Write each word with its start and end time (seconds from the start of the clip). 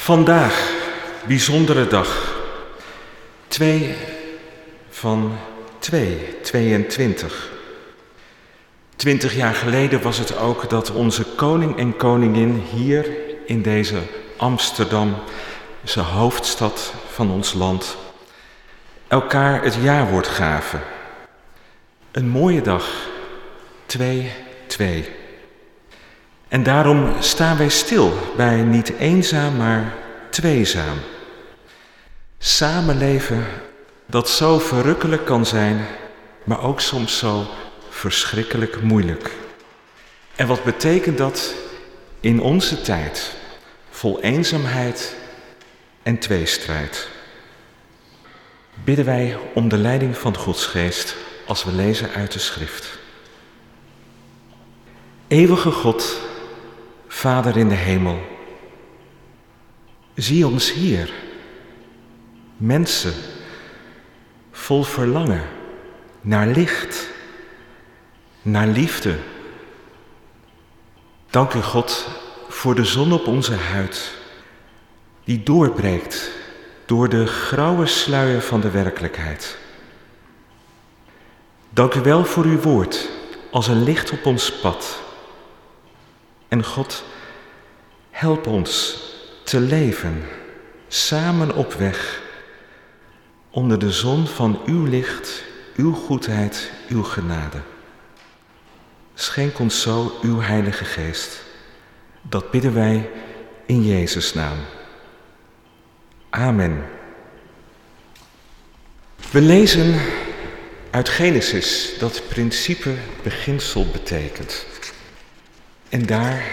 Vandaag, 0.00 0.72
bijzondere 1.26 1.86
dag. 1.86 2.34
2 3.48 3.94
van 4.90 5.36
2, 5.78 6.36
22. 6.42 7.50
Twintig 8.96 9.34
jaar 9.34 9.54
geleden 9.54 10.02
was 10.02 10.18
het 10.18 10.38
ook 10.38 10.70
dat 10.70 10.90
onze 10.90 11.24
koning 11.24 11.78
en 11.78 11.96
koningin 11.96 12.62
hier 12.74 13.06
in 13.46 13.62
deze 13.62 13.98
Amsterdam, 14.36 15.14
zijn 15.84 16.06
hoofdstad 16.06 16.92
van 17.10 17.30
ons 17.30 17.52
land, 17.52 17.96
elkaar 19.08 19.62
het 19.62 19.74
jaarwoord 19.74 20.26
gaven. 20.26 20.80
Een 22.10 22.28
mooie 22.28 22.62
dag, 22.62 23.08
2, 23.86 24.32
2. 24.66 25.19
En 26.50 26.62
daarom 26.62 27.12
staan 27.18 27.56
wij 27.56 27.68
stil 27.68 28.12
bij 28.36 28.62
niet 28.62 28.92
eenzaam, 28.98 29.56
maar 29.56 29.94
tweezaam. 30.30 30.98
Samenleven 32.38 33.44
dat 34.06 34.28
zo 34.28 34.58
verrukkelijk 34.58 35.24
kan 35.24 35.46
zijn, 35.46 35.86
maar 36.44 36.62
ook 36.62 36.80
soms 36.80 37.18
zo 37.18 37.46
verschrikkelijk 37.90 38.82
moeilijk. 38.82 39.30
En 40.36 40.46
wat 40.46 40.64
betekent 40.64 41.18
dat 41.18 41.54
in 42.20 42.40
onze 42.40 42.80
tijd, 42.80 43.34
vol 43.90 44.20
eenzaamheid 44.20 45.14
en 46.02 46.18
tweestrijd? 46.18 47.08
Bidden 48.84 49.04
wij 49.04 49.38
om 49.54 49.68
de 49.68 49.78
leiding 49.78 50.16
van 50.16 50.36
Gods 50.36 50.66
geest 50.66 51.16
als 51.46 51.64
we 51.64 51.72
lezen 51.72 52.10
uit 52.10 52.32
de 52.32 52.38
schrift. 52.38 52.98
Eeuwige 55.28 55.70
God, 55.70 56.28
Vader 57.20 57.56
in 57.56 57.68
de 57.68 57.74
hemel, 57.74 58.18
zie 60.14 60.46
ons 60.46 60.72
hier, 60.72 61.12
mensen 62.56 63.14
vol 64.50 64.82
verlangen 64.82 65.42
naar 66.20 66.46
licht, 66.46 67.08
naar 68.42 68.66
liefde. 68.66 69.18
Dank 71.30 71.54
u 71.54 71.60
God 71.60 72.08
voor 72.48 72.74
de 72.74 72.84
zon 72.84 73.12
op 73.12 73.26
onze 73.26 73.54
huid, 73.54 74.12
die 75.24 75.42
doorbreekt 75.42 76.30
door 76.86 77.08
de 77.08 77.26
grauwe 77.26 77.86
sluier 77.86 78.42
van 78.42 78.60
de 78.60 78.70
werkelijkheid. 78.70 79.58
Dank 81.70 81.94
u 81.94 82.00
wel 82.00 82.24
voor 82.24 82.44
uw 82.44 82.60
woord 82.60 83.08
als 83.50 83.68
een 83.68 83.82
licht 83.82 84.10
op 84.10 84.26
ons 84.26 84.52
pad. 84.52 85.08
En 86.50 86.64
God, 86.64 87.04
help 88.10 88.46
ons 88.46 88.98
te 89.44 89.60
leven 89.60 90.22
samen 90.88 91.54
op 91.54 91.72
weg 91.72 92.22
onder 93.50 93.78
de 93.78 93.92
zon 93.92 94.26
van 94.26 94.60
uw 94.66 94.84
licht, 94.84 95.44
uw 95.76 95.92
goedheid, 95.92 96.70
uw 96.88 97.02
genade. 97.02 97.60
Schenk 99.14 99.58
ons 99.58 99.80
zo 99.80 100.18
uw 100.22 100.40
Heilige 100.40 100.84
Geest. 100.84 101.42
Dat 102.22 102.50
bidden 102.50 102.74
wij 102.74 103.10
in 103.66 103.84
Jezus' 103.84 104.34
naam. 104.34 104.58
Amen. 106.30 106.84
We 109.30 109.40
lezen 109.40 110.00
uit 110.90 111.08
Genesis 111.08 111.94
dat 111.98 112.22
principe 112.28 112.94
beginsel 113.22 113.86
betekent. 113.90 114.66
En 115.90 116.06
daar, 116.06 116.44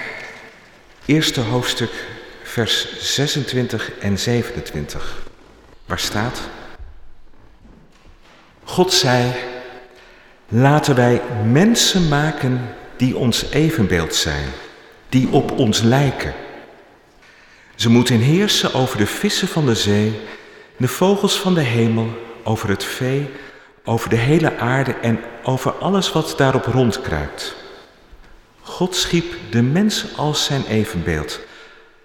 eerste 1.05 1.41
hoofdstuk, 1.41 1.91
vers 2.43 2.99
26 2.99 3.91
en 3.99 4.19
27, 4.19 5.27
waar 5.85 5.99
staat: 5.99 6.39
God 8.63 8.93
zei: 8.93 9.31
Laten 10.47 10.95
wij 10.95 11.21
mensen 11.45 12.07
maken 12.07 12.75
die 12.95 13.17
ons 13.17 13.51
evenbeeld 13.51 14.15
zijn, 14.15 14.47
die 15.09 15.31
op 15.31 15.51
ons 15.51 15.81
lijken. 15.81 16.33
Ze 17.75 17.89
moeten 17.89 18.19
heersen 18.19 18.73
over 18.73 18.97
de 18.97 19.07
vissen 19.07 19.47
van 19.47 19.65
de 19.65 19.75
zee, 19.75 20.19
de 20.77 20.87
vogels 20.87 21.39
van 21.39 21.53
de 21.53 21.61
hemel, 21.61 22.09
over 22.43 22.69
het 22.69 22.83
vee, 22.83 23.29
over 23.83 24.09
de 24.09 24.15
hele 24.15 24.57
aarde 24.57 24.93
en 24.93 25.19
over 25.43 25.71
alles 25.71 26.11
wat 26.11 26.33
daarop 26.37 26.65
rondkruipt. 26.65 27.55
God 28.67 28.95
schiep 28.95 29.35
de 29.49 29.61
mens 29.61 30.05
als 30.15 30.45
zijn 30.45 30.65
evenbeeld. 30.65 31.39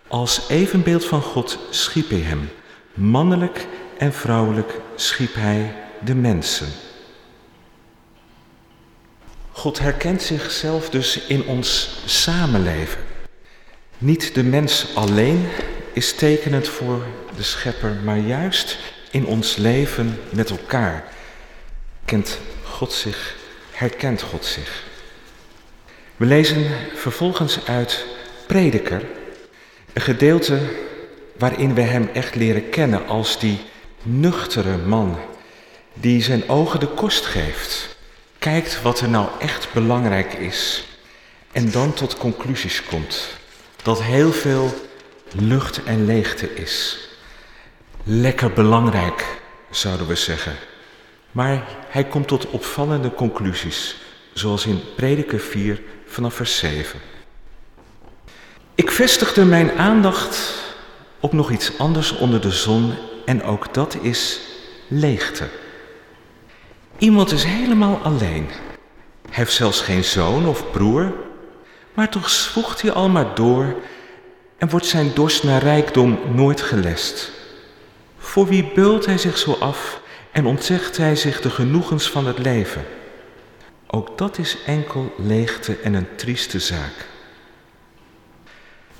Als 0.09 0.49
evenbeeld 0.49 1.05
van 1.05 1.23
God 1.23 1.59
schiep 1.71 2.11
hij 2.11 2.19
hem. 2.19 2.51
Mannelijk 2.95 3.67
en 3.99 4.13
vrouwelijk 4.13 4.81
schiep 4.95 5.35
hij 5.35 5.75
de 6.01 6.15
mensen. 6.15 6.67
God 9.53 9.79
herkent 9.79 10.23
zichzelf 10.23 10.91
dus 10.91 11.19
in 11.27 11.45
ons 11.45 11.99
samenleven. 12.07 13.01
Niet 13.99 14.35
de 14.35 14.43
mens 14.43 14.87
alleen 14.95 15.49
is 15.93 16.15
tekenend 16.15 16.69
voor 16.69 17.07
de 17.37 17.43
schepper, 17.43 17.97
maar 18.05 18.19
juist 18.19 18.79
in 19.11 19.27
ons 19.27 19.57
leven 19.57 20.19
met 20.31 20.51
elkaar 20.51 21.05
kent 22.05 22.39
God 22.65 22.93
zich, 22.93 23.37
herkent 23.71 24.23
God 24.23 24.45
zich. 24.45 24.91
We 26.23 26.29
lezen 26.29 26.67
vervolgens 26.95 27.67
uit 27.67 28.07
Prediker, 28.47 29.03
een 29.93 30.03
gedeelte 30.03 30.59
waarin 31.39 31.75
we 31.75 31.81
hem 31.81 32.11
echt 32.13 32.35
leren 32.35 32.69
kennen 32.69 33.07
als 33.07 33.39
die 33.39 33.59
nuchtere 34.03 34.77
man 34.77 35.19
die 35.95 36.23
zijn 36.23 36.49
ogen 36.49 36.81
de 36.81 36.87
kost 36.87 37.25
geeft, 37.25 37.97
kijkt 38.39 38.83
wat 38.83 39.01
er 39.01 39.09
nou 39.09 39.29
echt 39.39 39.73
belangrijk 39.73 40.33
is 40.33 40.85
en 41.53 41.71
dan 41.71 41.93
tot 41.95 42.17
conclusies 42.17 42.85
komt 42.85 43.29
dat 43.83 44.03
heel 44.03 44.33
veel 44.33 44.75
lucht 45.33 45.85
en 45.85 46.05
leegte 46.05 46.55
is. 46.55 46.99
Lekker 48.05 48.53
belangrijk, 48.53 49.41
zouden 49.71 50.07
we 50.07 50.17
zeggen. 50.17 50.55
Maar 51.31 51.65
hij 51.89 52.05
komt 52.05 52.29
tot 52.29 52.47
opvallende 52.47 53.15
conclusies, 53.15 53.97
zoals 54.33 54.67
in 54.67 54.81
Prediker 54.97 55.39
4 55.39 55.81
vanaf 56.07 56.35
vers 56.35 56.57
7. 56.57 57.01
Ik 58.75 58.91
vestigde 58.91 59.45
mijn 59.45 59.73
aandacht 59.73 60.55
op 61.21 61.33
nog 61.33 61.51
iets 61.51 61.79
anders 61.79 62.17
onder 62.17 62.41
de 62.41 62.51
zon 62.51 62.95
en 63.25 63.43
ook 63.43 63.75
dat 63.75 63.97
is 64.03 64.41
leegte. 64.89 65.49
Iemand 66.99 67.33
is 67.33 67.45
helemaal 67.45 68.01
alleen. 68.03 68.49
Heeft 69.31 69.53
zelfs 69.53 69.81
geen 69.81 70.05
zoon 70.05 70.47
of 70.47 70.71
broer, 70.71 71.13
maar 71.95 72.09
toch 72.09 72.31
zwoegt 72.31 72.83
hij 72.83 72.93
al 72.93 73.09
maar 73.09 73.35
door 73.35 73.75
en 74.59 74.69
wordt 74.69 74.87
zijn 74.87 75.11
dorst 75.15 75.45
naar 75.45 75.63
rijkdom 75.63 76.19
nooit 76.35 76.61
gelest. 76.61 77.31
Voor 78.19 78.47
wie 78.47 78.71
beult 78.75 79.07
hij 79.07 79.19
zich 79.19 79.39
zo 79.39 79.57
af 79.61 80.01
en 80.33 80.47
ontzegt 80.47 80.97
hij 80.97 81.17
zich 81.17 81.41
de 81.41 81.51
genoegens 81.51 82.11
van 82.11 82.27
het 82.27 82.39
leven? 82.39 82.85
Ook 83.95 84.19
dat 84.19 84.39
is 84.39 84.57
enkel 84.67 85.15
leegte 85.19 85.77
en 85.77 85.95
een 85.95 86.17
trieste 86.17 86.59
zaak. 86.59 87.07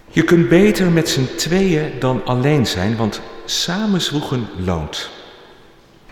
Je 0.09 0.25
kunt 0.25 0.49
beter 0.49 0.91
met 0.91 1.09
z'n 1.09 1.35
tweeën 1.37 1.93
dan 1.99 2.25
alleen 2.25 2.67
zijn, 2.67 2.97
want 2.97 3.21
samen 3.45 4.01
zwoegen 4.01 4.49
loont. 4.57 5.11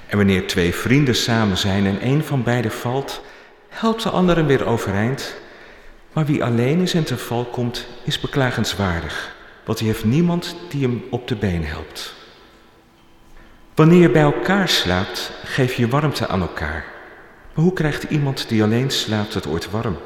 En 0.06 0.16
wanneer 0.16 0.46
twee 0.46 0.74
vrienden 0.74 1.14
samen 1.16 1.56
zijn 1.56 1.86
en 1.86 2.06
een 2.06 2.24
van 2.24 2.42
beiden 2.42 2.70
valt, 2.70 3.22
helpt 3.68 4.02
de 4.02 4.10
andere 4.10 4.44
weer 4.44 4.66
overeind. 4.66 5.34
Maar 6.12 6.26
wie 6.26 6.44
alleen 6.44 6.80
is 6.80 6.94
en 6.94 7.04
te 7.04 7.18
val 7.18 7.44
komt, 7.44 7.86
is 8.04 8.20
beklagenswaardig, 8.20 9.36
want 9.64 9.78
hij 9.78 9.88
heeft 9.88 10.04
niemand 10.04 10.56
die 10.68 10.82
hem 10.82 11.04
op 11.10 11.28
de 11.28 11.36
been 11.36 11.65
helpt. 11.65 12.15
Wanneer 13.74 14.00
je 14.00 14.10
bij 14.10 14.22
elkaar 14.22 14.68
slaapt, 14.68 15.32
geef 15.44 15.74
je 15.74 15.88
warmte 15.88 16.27
aan 16.27 16.41
elkaar. 16.41 16.99
Maar 17.54 17.64
hoe 17.64 17.72
krijgt 17.72 18.02
iemand 18.02 18.48
die 18.48 18.62
alleen 18.62 18.91
slaapt 18.91 19.34
het 19.34 19.47
ooit 19.47 19.70
warm? 19.70 19.98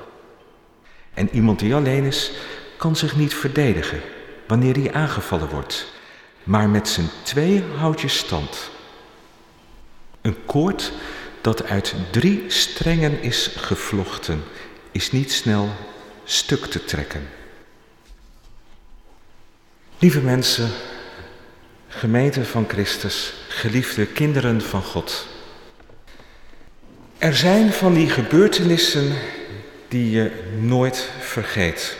En 1.15 1.29
iemand 1.33 1.59
die 1.59 1.75
alleen 1.75 2.05
is, 2.05 2.33
kan 2.77 2.97
zich 2.97 3.17
niet 3.17 3.35
verdedigen 3.35 4.01
wanneer 4.47 4.75
hij 4.75 4.93
aangevallen 4.93 5.49
wordt. 5.49 5.93
Maar 6.45 6.69
met 6.69 6.89
z'n 6.89 7.09
twee 7.23 7.63
houd 7.77 8.01
je 8.01 8.09
stand. 8.09 8.71
Een 10.21 10.45
koord 10.45 10.93
dat 11.41 11.65
uit 11.65 11.95
drie 12.11 12.45
strengen 12.47 13.23
is 13.23 13.51
gevlochten, 13.57 14.43
is 14.91 15.13
niet 15.13 15.33
snel 15.33 15.69
stuk 16.25 16.65
te 16.65 16.85
trekken. 16.85 17.29
Lieve 19.99 20.21
mensen, 20.21 20.71
gemeente 21.89 22.45
van 22.45 22.65
Christus, 22.69 23.35
geliefde 23.49 24.07
kinderen 24.07 24.63
van 24.63 24.83
God. 24.83 25.27
Er 27.25 27.37
zijn 27.37 27.73
van 27.73 27.95
die 27.95 28.09
gebeurtenissen 28.09 29.13
die 29.89 30.11
je 30.11 30.31
nooit 30.61 31.11
vergeet. 31.21 31.97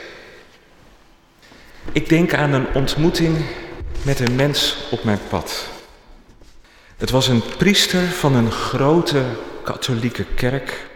Ik 1.91 2.09
denk 2.09 2.33
aan 2.33 2.53
een 2.53 2.73
ontmoeting 2.73 3.37
met 4.01 4.19
een 4.19 4.35
mens 4.35 4.77
op 4.91 5.03
mijn 5.03 5.19
pad. 5.29 5.67
Het 6.97 7.09
was 7.09 7.27
een 7.27 7.41
priester 7.57 8.01
van 8.01 8.35
een 8.35 8.51
grote 8.51 9.23
katholieke 9.63 10.25
kerk 10.35 10.87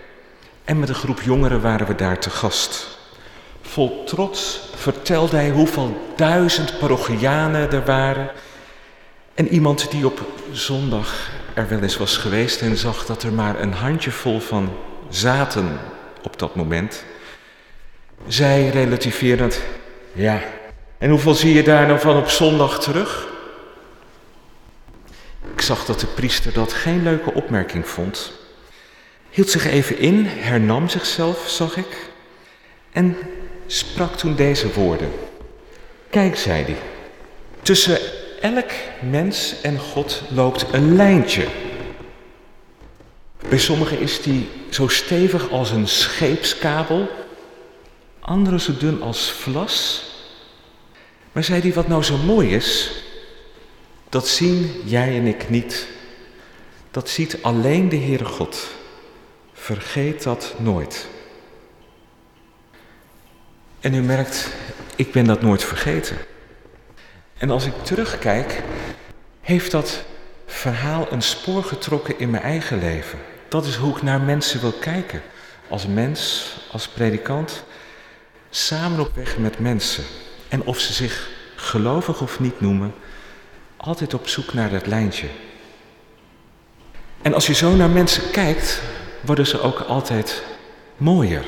en 0.66 0.80
met 0.80 0.90
een 0.90 0.96
groep 0.96 1.22
jongeren 1.22 1.62
waren 1.62 1.88
we 1.88 1.96
daar 1.96 2.20
te 2.20 2.30
gast. 2.30 2.88
Vol 3.62 4.04
trots 4.04 4.60
vertelde 4.76 5.36
hij 5.36 5.50
hoeveel 5.50 6.12
duizend 6.16 6.80
parochianen 6.80 7.72
er 7.72 7.86
waren. 7.86 8.31
En 9.34 9.48
iemand 9.48 9.92
die 9.92 10.06
op 10.06 10.26
zondag 10.52 11.30
er 11.60 11.68
wel 11.70 11.82
eens 11.82 11.98
was 11.98 12.18
geweest 12.18 12.62
en 12.62 12.78
zag 12.78 13.06
dat 13.06 13.24
er 13.24 13.34
maar 13.34 13.60
een 13.60 13.74
handjevol 13.74 14.40
van 14.40 14.78
zaten 15.10 15.80
op 16.24 16.40
dat 16.40 16.56
moment, 16.56 17.04
zei 18.28 18.70
relativerend: 18.70 19.62
Ja, 20.12 20.42
en 20.98 21.10
hoeveel 21.10 21.34
zie 21.34 21.54
je 21.54 21.64
daar 21.64 21.88
nou 21.88 22.00
van 22.00 22.18
op 22.18 22.30
zondag 22.30 22.82
terug? 22.82 23.28
Ik 25.54 25.62
zag 25.62 25.86
dat 25.86 26.00
de 26.00 26.08
priester 26.08 26.54
dat 26.54 26.74
geen 26.74 27.04
leuke 27.04 27.34
opmerking 27.34 27.88
vond. 27.88 28.32
Hield 29.30 29.50
zich 29.50 29.66
even 29.66 29.98
in, 29.98 30.26
hernam 30.26 30.90
zichzelf, 30.90 31.50
zag 31.50 31.78
ik, 31.78 32.10
en 32.92 33.18
sprak 33.68 34.16
toen 34.16 34.36
deze 34.36 34.74
woorden. 34.74 35.12
Kijk, 36.10 36.38
zei 36.38 36.64
hij, 36.64 36.78
tussen 37.62 38.00
elk 38.42 38.72
mens 39.10 39.62
en 39.62 39.80
God 39.80 40.24
loopt 40.30 40.66
een 40.72 40.96
lijntje. 40.96 41.48
Bij 43.50 43.58
sommigen 43.58 44.00
is 44.00 44.22
die 44.22 44.50
zo 44.70 44.88
stevig 44.88 45.50
als 45.50 45.72
een 45.72 45.88
scheepskabel, 45.88 47.10
anderen 48.20 48.60
zo 48.60 48.78
dun 48.78 49.02
als 49.02 49.32
vlas. 49.32 50.04
Maar 51.32 51.44
zei 51.44 51.62
hij, 51.62 51.74
wat 51.74 51.88
nou 51.88 52.04
zo 52.04 52.18
mooi 52.18 52.56
is, 52.56 52.92
dat 54.10 54.28
zien 54.28 54.82
jij 54.86 55.18
en 55.18 55.28
ik 55.28 55.50
niet. 55.50 55.88
Dat 56.92 57.10
ziet 57.10 57.38
alleen 57.42 57.90
de 57.90 57.98
Heere 57.98 58.26
God. 58.26 58.68
Vergeet 59.54 60.24
dat 60.24 60.56
nooit. 60.58 61.08
En 63.80 63.94
u 63.94 64.02
merkt, 64.02 64.50
ik 64.96 65.12
ben 65.12 65.26
dat 65.26 65.42
nooit 65.42 65.64
vergeten. 65.64 66.18
En 67.40 67.50
als 67.50 67.66
ik 67.66 67.74
terugkijk, 67.84 68.64
heeft 69.42 69.72
dat 69.72 70.04
verhaal 70.46 71.12
een 71.12 71.22
spoor 71.22 71.64
getrokken 71.64 72.20
in 72.20 72.30
mijn 72.30 72.44
eigen 72.44 72.80
leven. 72.80 73.20
Dat 73.48 73.66
is 73.66 73.76
hoe 73.76 73.96
ik 73.96 74.02
naar 74.02 74.22
mensen 74.22 74.62
wil 74.62 74.72
kijken. 74.72 75.22
Als 75.70 75.88
mens, 75.88 76.54
als 76.72 76.88
predikant, 76.88 77.64
samen 78.50 79.00
op 79.00 79.16
weg 79.16 79.38
met 79.38 79.60
mensen. 79.60 80.04
En 80.48 80.64
of 80.64 80.80
ze 80.80 80.94
zich 80.94 81.30
gelovig 81.56 82.22
of 82.22 82.40
niet 82.40 82.62
noemen, 82.62 82.94
altijd 83.78 84.14
op 84.14 84.28
zoek 84.28 84.54
naar 84.54 84.70
dat 84.70 84.88
lijntje. 84.88 85.28
En 87.22 87.34
als 87.34 87.48
je 87.48 87.54
zo 87.54 87.76
naar 87.76 87.90
mensen 87.90 88.32
kijkt, 88.32 88.82
worden 89.22 89.48
ze 89.48 89.62
ook 89.62 89.80
altijd 89.80 90.44
mooier. 90.98 91.46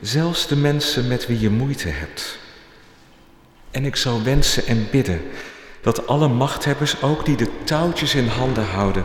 Zelfs 0.00 0.46
de 0.46 0.56
mensen 0.56 1.08
met 1.08 1.26
wie 1.26 1.40
je 1.40 1.50
moeite 1.50 1.88
hebt. 1.88 2.38
En 3.76 3.84
ik 3.84 3.96
zou 3.96 4.22
wensen 4.22 4.66
en 4.66 4.88
bidden 4.90 5.22
dat 5.80 6.06
alle 6.06 6.28
machthebbers, 6.28 7.02
ook 7.02 7.24
die 7.24 7.36
de 7.36 7.48
touwtjes 7.64 8.14
in 8.14 8.26
handen 8.26 8.64
houden, 8.64 9.04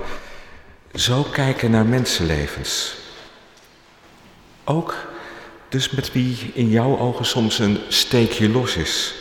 zo 0.94 1.24
kijken 1.24 1.72
naar 1.72 1.86
mensenlevens. 1.86 2.96
Ook 4.64 4.96
dus 5.70 5.90
met 5.90 6.12
wie 6.12 6.52
in 6.54 6.70
jouw 6.70 6.98
ogen 6.98 7.26
soms 7.26 7.60
een 7.60 7.80
steekje 7.88 8.50
los 8.50 8.76
is. 8.76 9.14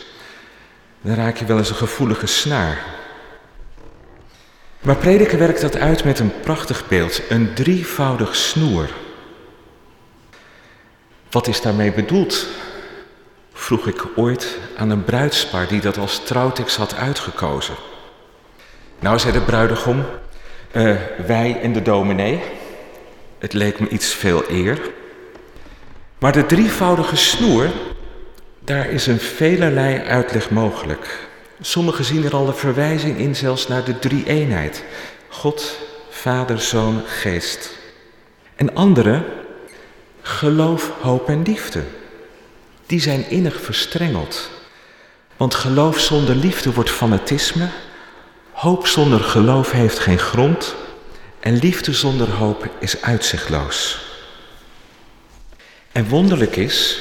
Dan 1.01 1.15
raak 1.15 1.37
je 1.37 1.45
wel 1.45 1.57
eens 1.57 1.69
een 1.69 1.75
gevoelige 1.75 2.27
snaar. 2.27 2.85
Maar 4.81 4.97
prediker 4.97 5.39
werkt 5.39 5.61
dat 5.61 5.77
uit 5.77 6.03
met 6.03 6.19
een 6.19 6.39
prachtig 6.41 6.87
beeld, 6.87 7.21
een 7.29 7.53
drievoudig 7.53 8.35
snoer. 8.35 8.89
Wat 11.29 11.47
is 11.47 11.61
daarmee 11.61 11.91
bedoeld? 11.91 12.47
Vroeg 13.61 13.87
ik 13.87 14.05
ooit 14.15 14.57
aan 14.77 14.89
een 14.89 15.03
bruidspaar 15.03 15.67
die 15.67 15.81
dat 15.81 15.97
als 15.97 16.23
trouwtekst 16.23 16.75
had 16.75 16.95
uitgekozen. 16.95 17.75
Nou, 18.99 19.19
zei 19.19 19.33
de 19.33 19.41
bruidegom, 19.41 20.05
uh, 20.71 20.95
wij 21.25 21.59
en 21.61 21.73
de 21.73 21.81
dominee. 21.81 22.41
Het 23.39 23.53
leek 23.53 23.79
me 23.79 23.87
iets 23.89 24.13
veel 24.13 24.43
eer. 24.49 24.91
Maar 26.19 26.31
de 26.31 26.45
drievoudige 26.45 27.15
snoer, 27.15 27.69
daar 28.59 28.89
is 28.89 29.07
een 29.07 29.19
velerlei 29.19 29.97
uitleg 29.99 30.49
mogelijk. 30.49 31.27
Sommigen 31.59 32.05
zien 32.05 32.23
er 32.23 32.35
al 32.35 32.45
de 32.45 32.53
verwijzing 32.53 33.17
in 33.17 33.35
zelfs 33.35 33.67
naar 33.67 33.83
de 33.83 33.99
drie-eenheid. 33.99 34.83
God, 35.27 35.79
Vader, 36.09 36.61
Zoon, 36.61 37.01
Geest. 37.05 37.77
En 38.55 38.75
anderen 38.75 39.25
geloof, 40.21 40.91
hoop 41.01 41.27
en 41.27 41.41
liefde. 41.41 41.83
Die 42.91 43.01
zijn 43.01 43.29
innig 43.29 43.61
verstrengeld. 43.61 44.49
Want 45.37 45.55
geloof 45.55 45.99
zonder 45.99 46.35
liefde 46.35 46.73
wordt 46.73 46.89
fanatisme, 46.89 47.69
hoop 48.51 48.87
zonder 48.87 49.19
geloof 49.19 49.71
heeft 49.71 49.99
geen 49.99 50.19
grond 50.19 50.75
en 51.39 51.57
liefde 51.57 51.93
zonder 51.93 52.29
hoop 52.29 52.67
is 52.79 53.01
uitzichtloos. 53.01 53.99
En 55.91 56.07
wonderlijk 56.07 56.55
is 56.55 56.99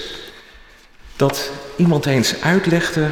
dat 1.17 1.51
iemand 1.77 2.07
eens 2.07 2.43
uitlegde 2.43 3.09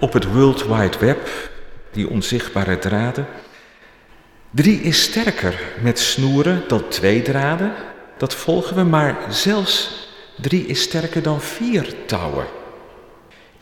op 0.00 0.12
het 0.12 0.32
World 0.32 0.66
Wide 0.66 0.98
Web, 0.98 1.50
die 1.92 2.08
onzichtbare 2.08 2.78
draden, 2.78 3.26
drie 4.50 4.80
is 4.80 5.02
sterker 5.02 5.60
met 5.80 5.98
snoeren 5.98 6.64
dan 6.68 6.88
twee 6.88 7.22
draden, 7.22 7.72
dat 8.18 8.34
volgen 8.34 8.76
we, 8.76 8.82
maar 8.82 9.16
zelfs 9.28 10.01
drie 10.42 10.66
is 10.66 10.82
sterker 10.82 11.22
dan 11.22 11.40
vier 11.40 11.94
touwen. 12.06 12.46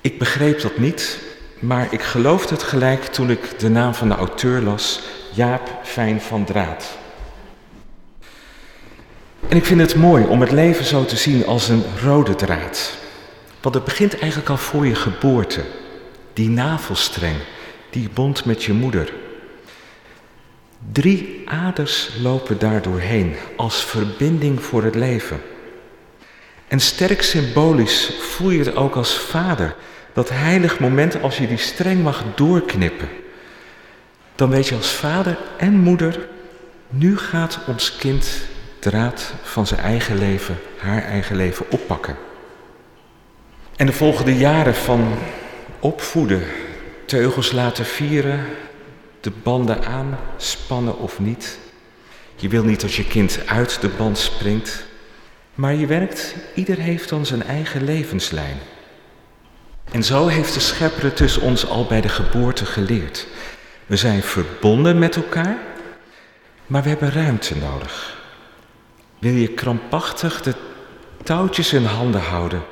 Ik 0.00 0.18
begreep 0.18 0.60
dat 0.60 0.78
niet, 0.78 1.18
maar 1.58 1.86
ik 1.90 2.02
geloofde 2.02 2.54
het 2.54 2.62
gelijk 2.62 3.04
toen 3.04 3.30
ik 3.30 3.58
de 3.58 3.68
naam 3.68 3.94
van 3.94 4.08
de 4.08 4.14
auteur 4.14 4.60
las, 4.60 5.00
Jaap 5.34 5.70
Fijn 5.82 6.20
van 6.20 6.44
Draad. 6.44 6.98
En 9.48 9.56
ik 9.56 9.64
vind 9.64 9.80
het 9.80 9.94
mooi 9.94 10.24
om 10.24 10.40
het 10.40 10.50
leven 10.50 10.84
zo 10.84 11.04
te 11.04 11.16
zien 11.16 11.46
als 11.46 11.68
een 11.68 11.84
rode 12.02 12.34
draad. 12.34 12.98
Want 13.60 13.74
het 13.74 13.84
begint 13.84 14.18
eigenlijk 14.18 14.50
al 14.50 14.56
voor 14.56 14.86
je 14.86 14.94
geboorte. 14.94 15.64
Die 16.32 16.48
navelstreng, 16.48 17.36
die 17.90 18.08
bond 18.14 18.44
met 18.44 18.64
je 18.64 18.72
moeder. 18.72 19.12
Drie 20.92 21.42
aders 21.44 22.10
lopen 22.22 22.58
daar 22.58 22.82
doorheen 22.82 23.34
als 23.56 23.84
verbinding 23.84 24.62
voor 24.62 24.82
het 24.82 24.94
leven. 24.94 25.40
En 26.70 26.80
sterk 26.80 27.22
symbolisch 27.22 28.12
voel 28.20 28.50
je 28.50 28.58
het 28.58 28.76
ook 28.76 28.94
als 28.94 29.18
vader. 29.18 29.74
Dat 30.12 30.28
heilig 30.28 30.78
moment 30.78 31.22
als 31.22 31.38
je 31.38 31.46
die 31.46 31.56
streng 31.56 32.02
mag 32.02 32.24
doorknippen. 32.34 33.08
Dan 34.34 34.50
weet 34.50 34.68
je 34.68 34.74
als 34.74 34.90
vader 34.90 35.38
en 35.56 35.72
moeder, 35.72 36.28
nu 36.88 37.18
gaat 37.18 37.58
ons 37.66 37.96
kind 37.96 38.30
draad 38.78 39.32
van 39.42 39.66
zijn 39.66 39.80
eigen 39.80 40.18
leven, 40.18 40.58
haar 40.76 41.02
eigen 41.02 41.36
leven 41.36 41.66
oppakken. 41.70 42.16
En 43.76 43.86
de 43.86 43.92
volgende 43.92 44.36
jaren 44.36 44.74
van 44.74 45.14
opvoeden, 45.80 46.42
teugels 47.04 47.52
laten 47.52 47.84
vieren, 47.84 48.46
de 49.20 49.32
banden 49.42 49.84
aanspannen 49.84 50.98
of 50.98 51.18
niet. 51.18 51.58
Je 52.36 52.48
wil 52.48 52.64
niet 52.64 52.80
dat 52.80 52.94
je 52.94 53.04
kind 53.04 53.38
uit 53.46 53.80
de 53.80 53.88
band 53.88 54.18
springt, 54.18 54.88
maar 55.54 55.74
je 55.74 55.86
werkt, 55.86 56.34
ieder 56.54 56.78
heeft 56.78 57.08
dan 57.08 57.26
zijn 57.26 57.42
eigen 57.42 57.84
levenslijn. 57.84 58.56
En 59.92 60.04
zo 60.04 60.26
heeft 60.26 60.54
de 60.54 60.60
schepper 60.60 61.12
tussen 61.12 61.42
ons 61.42 61.66
al 61.66 61.86
bij 61.86 62.00
de 62.00 62.08
geboorte 62.08 62.66
geleerd. 62.66 63.26
We 63.86 63.96
zijn 63.96 64.22
verbonden 64.22 64.98
met 64.98 65.16
elkaar, 65.16 65.58
maar 66.66 66.82
we 66.82 66.88
hebben 66.88 67.12
ruimte 67.12 67.56
nodig. 67.56 68.18
Wil 69.18 69.32
je 69.32 69.48
krampachtig 69.48 70.42
de 70.42 70.54
touwtjes 71.22 71.72
in 71.72 71.84
handen 71.84 72.20
houden, 72.20 72.62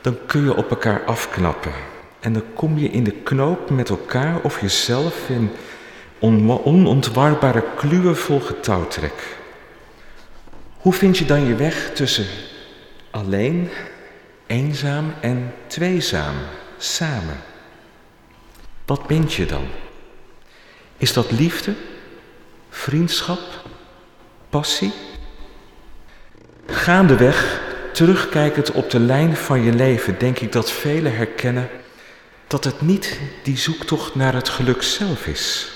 dan 0.00 0.16
kun 0.26 0.44
je 0.44 0.56
op 0.56 0.70
elkaar 0.70 1.04
afknappen. 1.04 1.72
En 2.20 2.32
dan 2.32 2.44
kom 2.54 2.78
je 2.78 2.88
in 2.88 3.04
de 3.04 3.10
knoop 3.10 3.70
met 3.70 3.88
elkaar 3.88 4.40
of 4.42 4.60
jezelf 4.60 5.28
in 5.28 5.50
onontwarbare 6.18 7.64
kluwen 7.76 8.16
vol 8.16 8.40
getouwtrek. 8.40 9.37
Hoe 10.88 10.96
vind 10.96 11.18
je 11.18 11.24
dan 11.24 11.46
je 11.46 11.54
weg 11.54 11.90
tussen 11.94 12.26
alleen, 13.10 13.70
eenzaam 14.46 15.14
en 15.20 15.54
tweezaam, 15.66 16.34
samen? 16.78 17.40
Wat 18.86 19.06
bent 19.06 19.32
je 19.32 19.46
dan? 19.46 19.66
Is 20.96 21.12
dat 21.12 21.30
liefde, 21.30 21.74
vriendschap, 22.70 23.38
passie? 24.48 24.92
Gaandeweg, 26.66 27.60
terugkijkend 27.92 28.72
op 28.72 28.90
de 28.90 29.00
lijn 29.00 29.36
van 29.36 29.62
je 29.62 29.72
leven, 29.72 30.18
denk 30.18 30.38
ik 30.38 30.52
dat 30.52 30.70
velen 30.70 31.16
herkennen 31.16 31.68
dat 32.46 32.64
het 32.64 32.80
niet 32.80 33.18
die 33.42 33.58
zoektocht 33.58 34.14
naar 34.14 34.34
het 34.34 34.48
geluk 34.48 34.82
zelf 34.82 35.26
is. 35.26 35.70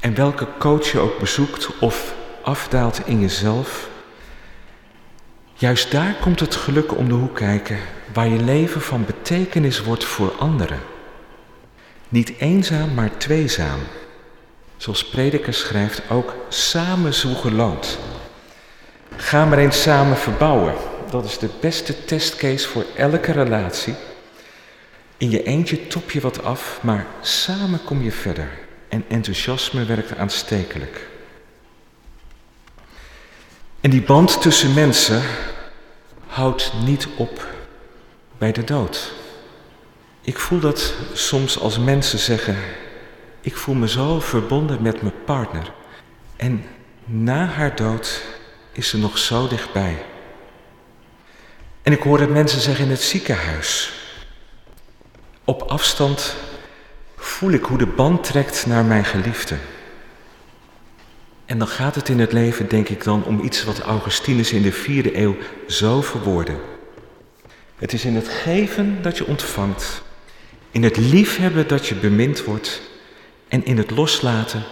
En 0.00 0.14
welke 0.14 0.46
coach 0.58 0.92
je 0.92 0.98
ook 0.98 1.18
bezoekt 1.18 1.78
of 1.78 2.14
afdaalt 2.42 3.00
in 3.04 3.20
jezelf, 3.20 3.87
juist 5.58 5.90
daar 5.90 6.14
komt 6.20 6.40
het 6.40 6.54
geluk 6.54 6.96
om 6.96 7.08
de 7.08 7.14
hoek 7.14 7.36
kijken, 7.36 7.78
waar 8.12 8.28
je 8.28 8.42
leven 8.42 8.80
van 8.80 9.04
betekenis 9.04 9.82
wordt 9.82 10.04
voor 10.04 10.32
anderen. 10.38 10.80
Niet 12.08 12.32
eenzaam, 12.38 12.94
maar 12.94 13.16
tweezaam. 13.16 13.78
Zoals 14.76 15.08
prediker 15.08 15.54
schrijft, 15.54 16.02
ook 16.10 16.34
samen 16.48 17.14
zoeken 17.14 17.54
loont. 17.54 17.98
Ga 19.16 19.44
maar 19.44 19.58
eens 19.58 19.82
samen 19.82 20.16
verbouwen. 20.16 20.74
Dat 21.10 21.24
is 21.24 21.38
de 21.38 21.48
beste 21.60 22.04
testcase 22.04 22.68
voor 22.68 22.84
elke 22.96 23.32
relatie. 23.32 23.94
In 25.16 25.30
je 25.30 25.42
eentje 25.42 25.86
top 25.86 26.10
je 26.10 26.20
wat 26.20 26.42
af, 26.44 26.78
maar 26.82 27.06
samen 27.20 27.84
kom 27.84 28.02
je 28.02 28.12
verder. 28.12 28.48
En 28.88 29.04
enthousiasme 29.08 29.84
werkt 29.84 30.16
aanstekelijk. 30.16 31.06
En 33.80 33.90
die 33.90 34.02
band 34.02 34.42
tussen 34.42 34.74
mensen 34.74 35.22
houdt 36.26 36.72
niet 36.84 37.08
op 37.16 37.46
bij 38.38 38.52
de 38.52 38.64
dood. 38.64 39.12
Ik 40.20 40.38
voel 40.38 40.60
dat 40.60 40.94
soms 41.12 41.58
als 41.58 41.78
mensen 41.78 42.18
zeggen: 42.18 42.56
Ik 43.40 43.56
voel 43.56 43.74
me 43.74 43.88
zo 43.88 44.20
verbonden 44.20 44.82
met 44.82 45.02
mijn 45.02 45.24
partner. 45.24 45.72
En 46.36 46.64
na 47.04 47.46
haar 47.46 47.76
dood 47.76 48.22
is 48.72 48.88
ze 48.88 48.98
nog 48.98 49.18
zo 49.18 49.48
dichtbij. 49.48 50.04
En 51.82 51.92
ik 51.92 52.02
hoor 52.02 52.18
dat 52.18 52.28
mensen 52.28 52.60
zeggen 52.60 52.84
in 52.84 52.90
het 52.90 53.02
ziekenhuis. 53.02 53.92
Op 55.44 55.62
afstand 55.62 56.36
voel 57.16 57.50
ik 57.50 57.64
hoe 57.64 57.78
de 57.78 57.86
band 57.86 58.24
trekt 58.24 58.66
naar 58.66 58.84
mijn 58.84 59.04
geliefde. 59.04 59.56
En 61.48 61.58
dan 61.58 61.68
gaat 61.68 61.94
het 61.94 62.08
in 62.08 62.18
het 62.18 62.32
leven, 62.32 62.68
denk 62.68 62.88
ik 62.88 63.04
dan, 63.04 63.24
om 63.24 63.44
iets 63.44 63.64
wat 63.64 63.78
Augustinus 63.78 64.52
in 64.52 64.62
de 64.62 64.72
vierde 64.72 65.18
eeuw 65.18 65.36
zo 65.66 66.02
verwoordde. 66.02 66.56
Het 67.76 67.92
is 67.92 68.04
in 68.04 68.14
het 68.14 68.28
geven 68.28 69.02
dat 69.02 69.18
je 69.18 69.26
ontvangt, 69.26 70.02
in 70.70 70.82
het 70.82 70.96
liefhebben 70.96 71.68
dat 71.68 71.86
je 71.86 71.94
bemind 71.94 72.44
wordt 72.44 72.80
en 73.48 73.64
in 73.64 73.76
het 73.76 73.90
loslaten 73.90 74.64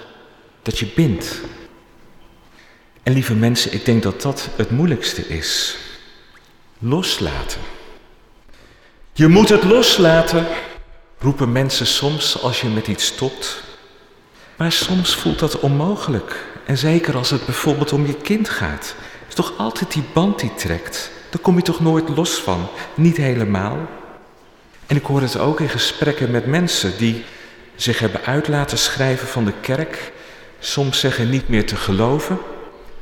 dat 0.63 0.79
je 0.79 0.87
bindt. 0.95 1.41
En 3.03 3.13
lieve 3.13 3.35
mensen, 3.35 3.73
ik 3.73 3.85
denk 3.85 4.03
dat 4.03 4.23
dat 4.23 4.49
het 4.57 4.71
moeilijkste 4.71 5.29
is. 5.29 5.77
Loslaten. 6.79 7.61
Je 9.13 9.29
moet 9.29 9.49
het 9.49 9.65
loslaten, 9.65 10.47
roepen 11.19 11.53
mensen 11.53 11.87
soms 11.87 12.43
als 12.43 12.61
je 12.61 12.69
met 12.69 12.87
iets 12.87 13.07
stopt. 13.07 13.63
Maar 14.57 14.73
soms 14.73 15.15
voelt 15.15 15.39
dat 15.39 15.61
onmogelijk. 15.61 16.55
En 16.67 16.79
zeker 16.79 17.17
als 17.17 17.31
het 17.31 17.45
bijvoorbeeld 17.45 17.93
om 17.93 18.07
je 18.07 18.15
kind 18.15 18.49
gaat. 18.49 18.95
Is 19.29 19.35
toch 19.35 19.53
altijd 19.57 19.93
die 19.93 20.05
band 20.13 20.39
die 20.41 20.55
trekt. 20.55 21.11
Daar 21.31 21.41
kom 21.41 21.57
je 21.57 21.63
toch 21.63 21.81
nooit 21.81 22.09
los 22.09 22.35
van. 22.35 22.69
Niet 22.95 23.17
helemaal. 23.17 23.79
En 24.87 24.97
ik 24.97 25.05
hoor 25.05 25.21
het 25.21 25.39
ook 25.39 25.61
in 25.61 25.69
gesprekken 25.69 26.31
met 26.31 26.47
mensen 26.47 26.99
die 26.99 27.25
zich 27.75 27.99
hebben 27.99 28.25
uit 28.25 28.49
laten 28.49 28.79
schrijven 28.79 29.29
van 29.29 29.45
de 29.45 29.53
kerk. 29.61 30.13
Soms 30.59 31.01
zeggen 31.01 31.31
niet 31.31 31.49
meer 31.49 31.67
te 31.67 31.77
geloven. 31.77 32.39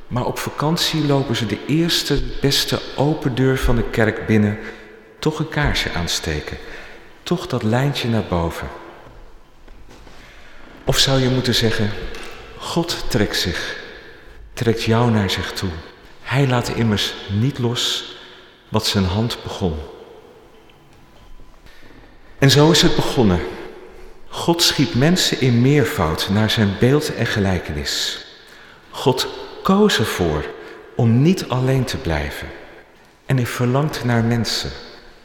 Maar 0.06 0.24
op 0.24 0.38
vakantie 0.38 1.06
lopen 1.06 1.36
ze 1.36 1.46
de 1.46 1.58
eerste, 1.66 2.22
beste 2.40 2.80
open 2.96 3.34
deur 3.34 3.58
van 3.58 3.76
de 3.76 3.90
kerk 3.90 4.26
binnen. 4.26 4.58
Toch 5.18 5.38
een 5.38 5.48
kaarsje 5.48 5.92
aansteken. 5.92 6.56
Toch 7.22 7.46
dat 7.46 7.62
lijntje 7.62 8.08
naar 8.08 8.24
boven. 8.28 8.68
Of 10.84 10.98
zou 10.98 11.20
je 11.20 11.28
moeten 11.28 11.54
zeggen, 11.54 11.90
God 12.64 13.04
trekt 13.08 13.36
zich, 13.36 13.76
trekt 14.52 14.82
jou 14.82 15.10
naar 15.10 15.30
zich 15.30 15.52
toe. 15.52 15.70
Hij 16.22 16.46
laat 16.48 16.68
immers 16.68 17.14
niet 17.30 17.58
los 17.58 18.14
wat 18.68 18.86
zijn 18.86 19.04
hand 19.04 19.38
begon. 19.42 19.74
En 22.38 22.50
zo 22.50 22.70
is 22.70 22.82
het 22.82 22.96
begonnen. 22.96 23.40
God 24.28 24.62
schiep 24.62 24.94
mensen 24.94 25.40
in 25.40 25.60
meervoud 25.60 26.28
naar 26.30 26.50
zijn 26.50 26.76
beeld 26.80 27.14
en 27.14 27.26
gelijkenis. 27.26 28.24
God 28.90 29.26
koos 29.62 29.98
ervoor 29.98 30.44
om 30.96 31.22
niet 31.22 31.48
alleen 31.48 31.84
te 31.84 31.96
blijven. 31.96 32.48
En 33.26 33.36
hij 33.36 33.46
verlangt 33.46 34.04
naar 34.04 34.24
mensen, 34.24 34.70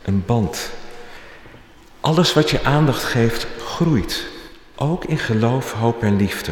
een 0.01 0.23
band. 0.25 0.69
Alles 1.99 2.33
wat 2.33 2.49
je 2.49 2.63
aandacht 2.63 3.03
geeft, 3.03 3.47
groeit. 3.59 4.25
Ook 4.75 5.05
in 5.05 5.17
geloof, 5.17 5.71
hoop 5.71 6.03
en 6.03 6.15
liefde. 6.15 6.51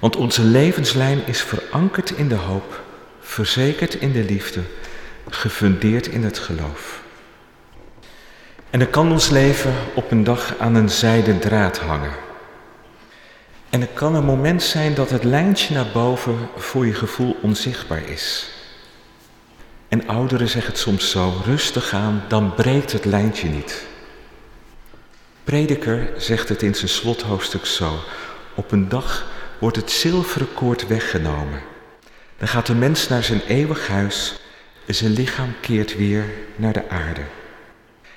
Want 0.00 0.16
onze 0.16 0.42
levenslijn 0.42 1.26
is 1.26 1.42
verankerd 1.42 2.10
in 2.10 2.28
de 2.28 2.34
hoop, 2.34 2.82
verzekerd 3.20 3.94
in 3.94 4.12
de 4.12 4.24
liefde, 4.24 4.60
gefundeerd 5.28 6.06
in 6.06 6.24
het 6.24 6.38
geloof. 6.38 7.02
En 8.70 8.80
er 8.80 8.86
kan 8.86 9.12
ons 9.12 9.28
leven 9.28 9.74
op 9.94 10.10
een 10.10 10.24
dag 10.24 10.54
aan 10.58 10.74
een 10.74 10.90
zijden 10.90 11.38
draad 11.38 11.78
hangen. 11.78 12.12
En 13.70 13.80
er 13.80 13.86
kan 13.86 14.14
een 14.14 14.24
moment 14.24 14.62
zijn 14.62 14.94
dat 14.94 15.10
het 15.10 15.24
lijntje 15.24 15.74
naar 15.74 15.90
boven 15.92 16.48
voor 16.56 16.86
je 16.86 16.94
gevoel 16.94 17.36
onzichtbaar 17.42 18.08
is. 18.08 18.50
En 19.88 20.08
ouderen 20.08 20.48
zeggen 20.48 20.70
het 20.72 20.80
soms 20.80 21.10
zo, 21.10 21.32
rustig 21.44 21.92
aan, 21.92 22.24
dan 22.28 22.54
breekt 22.54 22.92
het 22.92 23.04
lijntje 23.04 23.48
niet. 23.48 23.86
Prediker 25.44 26.10
zegt 26.16 26.48
het 26.48 26.62
in 26.62 26.74
zijn 26.74 26.88
slothoofdstuk 26.88 27.66
zo, 27.66 27.98
op 28.54 28.72
een 28.72 28.88
dag 28.88 29.26
wordt 29.60 29.76
het 29.76 29.90
zilveren 29.90 30.54
koord 30.54 30.86
weggenomen. 30.86 31.60
Dan 32.38 32.48
gaat 32.48 32.66
de 32.66 32.74
mens 32.74 33.08
naar 33.08 33.22
zijn 33.22 33.42
eeuwig 33.46 33.88
huis 33.88 34.40
en 34.86 34.94
zijn 34.94 35.12
lichaam 35.12 35.54
keert 35.60 35.96
weer 35.96 36.24
naar 36.56 36.72
de 36.72 36.88
aarde. 36.88 37.22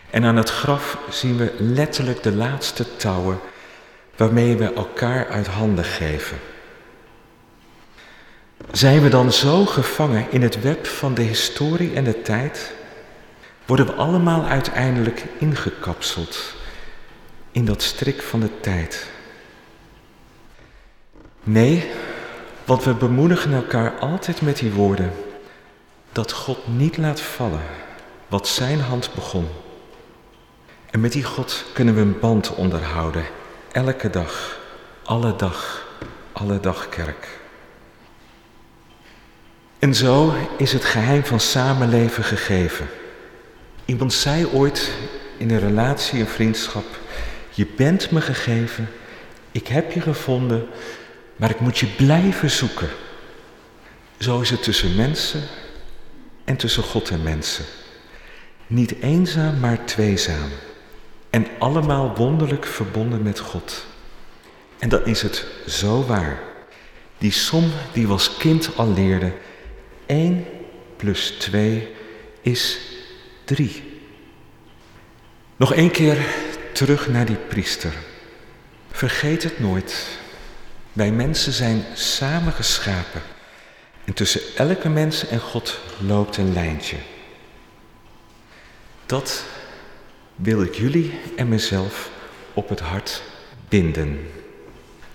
En 0.09 0.25
aan 0.25 0.35
het 0.35 0.49
graf 0.49 0.97
zien 1.09 1.37
we 1.37 1.53
letterlijk 1.57 2.23
de 2.23 2.31
laatste 2.31 2.95
touwen 2.95 3.39
waarmee 4.15 4.55
we 4.57 4.73
elkaar 4.73 5.27
uit 5.27 5.47
handen 5.47 5.85
geven. 5.85 6.37
Zijn 8.71 9.01
we 9.01 9.09
dan 9.09 9.31
zo 9.31 9.65
gevangen 9.65 10.25
in 10.29 10.41
het 10.41 10.61
web 10.61 10.85
van 10.85 11.13
de 11.13 11.21
historie 11.21 11.93
en 11.93 12.03
de 12.03 12.21
tijd? 12.21 12.73
Worden 13.65 13.85
we 13.85 13.93
allemaal 13.93 14.45
uiteindelijk 14.45 15.23
ingekapseld 15.37 16.55
in 17.51 17.65
dat 17.65 17.81
strik 17.81 18.21
van 18.21 18.39
de 18.39 18.59
tijd? 18.59 19.12
Nee, 21.43 21.91
want 22.65 22.83
we 22.83 22.93
bemoedigen 22.93 23.53
elkaar 23.53 23.99
altijd 23.99 24.41
met 24.41 24.57
die 24.57 24.71
woorden 24.71 25.11
dat 26.11 26.31
God 26.31 26.57
niet 26.67 26.97
laat 26.97 27.21
vallen 27.21 27.63
wat 28.27 28.47
Zijn 28.47 28.79
hand 28.79 29.13
begon. 29.15 29.47
En 30.89 30.99
met 30.99 31.11
die 31.11 31.23
God 31.23 31.65
kunnen 31.73 31.95
we 31.95 32.01
een 32.01 32.19
band 32.19 32.55
onderhouden, 32.55 33.25
elke 33.71 34.09
dag, 34.09 34.59
alle 35.03 35.35
dag, 35.35 35.87
alle 36.31 36.59
dag 36.59 36.89
kerk. 36.89 37.27
En 39.79 39.95
zo 39.95 40.33
is 40.57 40.73
het 40.73 40.85
geheim 40.85 41.23
van 41.23 41.39
samenleven 41.39 42.23
gegeven. 42.23 42.87
Iemand 43.85 44.13
zei 44.13 44.47
ooit 44.47 44.91
in 45.37 45.51
een 45.51 45.59
relatie, 45.59 46.19
een 46.19 46.27
vriendschap, 46.27 46.85
je 47.49 47.65
bent 47.65 48.11
me 48.11 48.21
gegeven, 48.21 48.89
ik 49.51 49.67
heb 49.67 49.91
je 49.91 50.01
gevonden, 50.01 50.67
maar 51.35 51.49
ik 51.49 51.59
moet 51.59 51.77
je 51.77 51.87
blijven 51.87 52.49
zoeken. 52.49 52.89
Zo 54.17 54.41
is 54.41 54.49
het 54.49 54.63
tussen 54.63 54.95
mensen 54.95 55.41
en 56.43 56.57
tussen 56.57 56.83
God 56.83 57.09
en 57.09 57.23
mensen. 57.23 57.65
Niet 58.67 58.95
eenzaam, 59.01 59.59
maar 59.59 59.85
tweezaam. 59.85 60.49
En 61.29 61.47
allemaal 61.59 62.15
wonderlijk 62.15 62.65
verbonden 62.65 63.21
met 63.21 63.39
God. 63.39 63.85
En 64.79 64.89
dan 64.89 65.05
is 65.05 65.21
het 65.21 65.45
zo 65.67 66.05
waar. 66.05 66.39
Die 67.17 67.31
som 67.31 67.71
die 67.93 68.05
we 68.05 68.11
als 68.11 68.37
kind 68.37 68.69
al 68.75 68.93
leerden. 68.93 69.33
1 70.05 70.45
plus 70.97 71.29
2 71.29 71.91
is 72.41 72.79
3. 73.43 73.83
Nog 75.55 75.73
één 75.73 75.91
keer 75.91 76.17
terug 76.73 77.07
naar 77.07 77.25
die 77.25 77.35
priester. 77.35 77.93
Vergeet 78.91 79.43
het 79.43 79.59
nooit. 79.59 80.21
Wij 80.93 81.11
mensen 81.11 81.53
zijn 81.53 81.85
samengeschapen. 81.93 83.21
En 84.03 84.13
tussen 84.13 84.41
elke 84.55 84.89
mens 84.89 85.27
en 85.27 85.39
God 85.39 85.79
loopt 85.99 86.37
een 86.37 86.53
lijntje. 86.53 86.97
Dat 89.05 89.43
wil 90.35 90.61
ik 90.61 90.75
jullie 90.75 91.19
en 91.35 91.47
mezelf 91.47 92.09
op 92.53 92.69
het 92.69 92.79
hart 92.79 93.23
binden. 93.69 94.27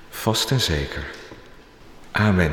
Vast 0.08 0.50
en 0.50 0.60
zeker. 0.60 1.06
Amen. 2.10 2.52